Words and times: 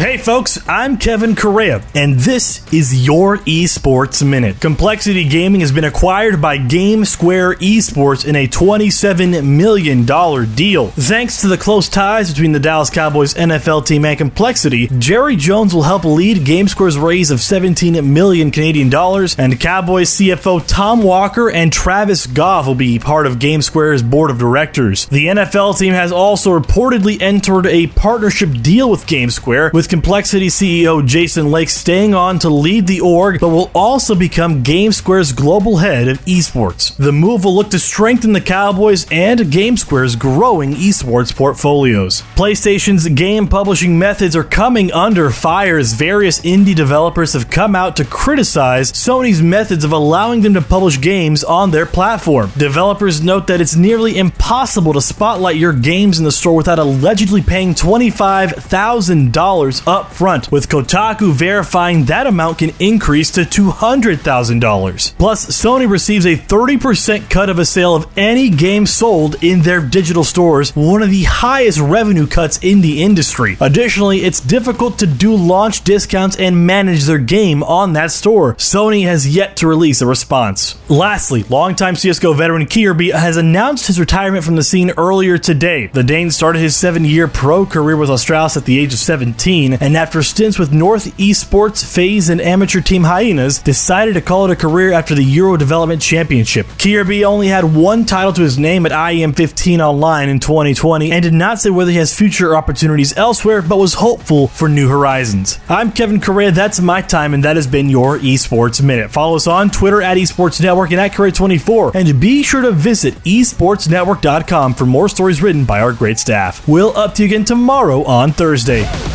Hey 0.00 0.16
folks, 0.16 0.58
I'm 0.66 0.96
Kevin 0.96 1.36
Correa, 1.36 1.84
and 1.94 2.18
this 2.18 2.66
is 2.72 3.04
your 3.04 3.36
Esports 3.36 4.26
Minute. 4.26 4.58
Complexity 4.58 5.28
Gaming 5.28 5.60
has 5.60 5.72
been 5.72 5.84
acquired 5.84 6.40
by 6.40 6.56
Game 6.56 7.04
Square 7.04 7.56
Esports 7.56 8.26
in 8.26 8.34
a 8.34 8.48
$27 8.48 9.44
million 9.44 10.06
deal. 10.54 10.88
Thanks 10.88 11.42
to 11.42 11.48
the 11.48 11.58
close 11.58 11.90
ties 11.90 12.30
between 12.30 12.52
the 12.52 12.58
Dallas 12.58 12.88
Cowboys 12.88 13.34
NFL 13.34 13.84
team 13.84 14.06
and 14.06 14.16
Complexity, 14.16 14.88
Jerry 14.98 15.36
Jones 15.36 15.74
will 15.74 15.82
help 15.82 16.04
lead 16.04 16.46
Game 16.46 16.66
Square's 16.66 16.96
raise 16.96 17.30
of 17.30 17.42
17 17.42 18.14
million 18.14 18.50
Canadian 18.50 18.88
dollars, 18.88 19.36
and 19.38 19.60
Cowboys 19.60 20.08
CFO 20.12 20.66
Tom 20.66 21.02
Walker 21.02 21.50
and 21.50 21.70
Travis 21.70 22.26
Goff 22.26 22.66
will 22.66 22.74
be 22.74 22.98
part 22.98 23.26
of 23.26 23.38
Game 23.38 23.60
Square's 23.60 24.02
board 24.02 24.30
of 24.30 24.38
directors. 24.38 25.04
The 25.08 25.26
NFL 25.26 25.78
team 25.78 25.92
has 25.92 26.10
also 26.10 26.58
reportedly 26.58 27.20
entered 27.20 27.66
a 27.66 27.88
partnership 27.88 28.48
deal 28.62 28.90
with 28.90 29.06
Game 29.06 29.28
Square, 29.28 29.72
with 29.74 29.89
Complexity 29.90 30.46
CEO 30.46 31.04
Jason 31.04 31.50
Lake 31.50 31.68
staying 31.68 32.14
on 32.14 32.38
to 32.38 32.48
lead 32.48 32.86
the 32.86 33.00
org, 33.00 33.40
but 33.40 33.48
will 33.48 33.72
also 33.74 34.14
become 34.14 34.62
GameSquare's 34.62 35.32
global 35.32 35.78
head 35.78 36.06
of 36.06 36.24
esports. 36.26 36.96
The 36.96 37.10
move 37.10 37.42
will 37.42 37.56
look 37.56 37.70
to 37.70 37.80
strengthen 37.80 38.32
the 38.32 38.40
Cowboys 38.40 39.04
and 39.10 39.40
GameSquare's 39.40 40.14
growing 40.14 40.74
esports 40.74 41.34
portfolios. 41.34 42.22
PlayStation's 42.36 43.08
game 43.08 43.48
publishing 43.48 43.98
methods 43.98 44.36
are 44.36 44.44
coming 44.44 44.92
under 44.92 45.28
fire 45.30 45.76
as 45.76 45.92
various 45.92 46.38
indie 46.42 46.76
developers 46.76 47.32
have 47.32 47.50
come 47.50 47.74
out 47.74 47.96
to 47.96 48.04
criticize 48.04 48.92
Sony's 48.92 49.42
methods 49.42 49.82
of 49.82 49.90
allowing 49.90 50.42
them 50.42 50.54
to 50.54 50.62
publish 50.62 51.00
games 51.00 51.42
on 51.42 51.72
their 51.72 51.86
platform. 51.86 52.52
Developers 52.56 53.24
note 53.24 53.48
that 53.48 53.60
it's 53.60 53.74
nearly 53.74 54.18
impossible 54.18 54.92
to 54.92 55.00
spotlight 55.00 55.56
your 55.56 55.72
games 55.72 56.20
in 56.20 56.24
the 56.24 56.30
store 56.30 56.54
without 56.54 56.78
allegedly 56.78 57.42
paying 57.42 57.74
$25,000 57.74 59.79
up 59.86 60.12
front, 60.12 60.50
with 60.50 60.68
Kotaku 60.68 61.32
verifying 61.32 62.04
that 62.04 62.26
amount 62.26 62.58
can 62.58 62.72
increase 62.78 63.30
to 63.32 63.42
$200,000. 63.42 65.16
Plus, 65.18 65.46
Sony 65.46 65.88
receives 65.88 66.26
a 66.26 66.36
30% 66.36 67.28
cut 67.30 67.50
of 67.50 67.58
a 67.58 67.64
sale 67.64 67.94
of 67.94 68.06
any 68.16 68.50
game 68.50 68.86
sold 68.86 69.42
in 69.42 69.62
their 69.62 69.80
digital 69.80 70.24
stores, 70.24 70.74
one 70.74 71.02
of 71.02 71.10
the 71.10 71.24
highest 71.24 71.78
revenue 71.78 72.26
cuts 72.26 72.58
in 72.62 72.80
the 72.80 73.02
industry. 73.02 73.56
Additionally, 73.60 74.20
it's 74.20 74.40
difficult 74.40 74.98
to 74.98 75.06
do 75.06 75.34
launch 75.34 75.84
discounts 75.84 76.36
and 76.36 76.66
manage 76.66 77.04
their 77.04 77.18
game 77.18 77.62
on 77.62 77.92
that 77.92 78.10
store. 78.10 78.54
Sony 78.54 79.04
has 79.04 79.34
yet 79.34 79.56
to 79.56 79.66
release 79.66 80.00
a 80.00 80.06
response. 80.06 80.78
Lastly, 80.88 81.44
longtime 81.44 81.94
CSGO 81.94 82.36
veteran 82.36 82.66
Kjaerbye 82.66 83.12
has 83.12 83.36
announced 83.36 83.86
his 83.86 84.00
retirement 84.00 84.44
from 84.44 84.56
the 84.56 84.62
scene 84.62 84.92
earlier 84.96 85.38
today. 85.38 85.88
The 85.88 86.02
Dane 86.02 86.30
started 86.30 86.60
his 86.60 86.76
seven 86.76 87.04
year 87.04 87.28
pro 87.28 87.66
career 87.66 87.96
with 87.96 88.08
Astralis 88.08 88.56
at 88.56 88.64
the 88.64 88.78
age 88.78 88.92
of 88.92 88.98
17 88.98 89.59
and 89.68 89.96
after 89.96 90.22
stints 90.22 90.58
with 90.58 90.72
North 90.72 91.16
Esports, 91.18 91.84
FaZe, 91.84 92.30
and 92.30 92.40
amateur 92.40 92.80
team 92.80 93.04
Hyenas, 93.04 93.58
decided 93.58 94.14
to 94.14 94.20
call 94.20 94.46
it 94.46 94.50
a 94.50 94.56
career 94.56 94.92
after 94.92 95.14
the 95.14 95.22
Euro 95.24 95.56
Development 95.56 96.00
Championship. 96.00 96.66
Kjaerbye 96.66 97.24
only 97.24 97.48
had 97.48 97.74
one 97.74 98.06
title 98.06 98.32
to 98.32 98.42
his 98.42 98.58
name 98.58 98.86
at 98.86 98.92
IEM 98.92 99.36
15 99.36 99.80
Online 99.80 100.28
in 100.28 100.40
2020 100.40 101.12
and 101.12 101.22
did 101.22 101.34
not 101.34 101.60
say 101.60 101.70
whether 101.70 101.90
he 101.90 101.98
has 101.98 102.16
future 102.16 102.56
opportunities 102.56 103.16
elsewhere, 103.16 103.60
but 103.62 103.78
was 103.78 103.94
hopeful 103.94 104.48
for 104.48 104.68
new 104.68 104.88
horizons. 104.88 105.58
I'm 105.68 105.92
Kevin 105.92 106.20
Correa, 106.20 106.52
that's 106.52 106.80
my 106.80 107.02
time, 107.02 107.34
and 107.34 107.44
that 107.44 107.56
has 107.56 107.66
been 107.66 107.90
your 107.90 108.18
Esports 108.18 108.82
Minute. 108.82 109.10
Follow 109.10 109.36
us 109.36 109.46
on 109.46 109.70
Twitter 109.70 110.00
at 110.00 110.16
Esports 110.16 110.62
Network 110.62 110.90
and 110.90 111.00
at 111.00 111.12
Correa24, 111.12 111.94
and 111.94 112.20
be 112.20 112.42
sure 112.42 112.62
to 112.62 112.72
visit 112.72 113.14
esportsnetwork.com 113.24 114.74
for 114.74 114.86
more 114.86 115.08
stories 115.08 115.42
written 115.42 115.64
by 115.64 115.80
our 115.80 115.92
great 115.92 116.18
staff. 116.18 116.66
We'll 116.66 116.96
up 116.96 117.14
to 117.14 117.22
you 117.22 117.26
again 117.26 117.44
tomorrow 117.44 118.04
on 118.04 118.32
Thursday. 118.32 119.09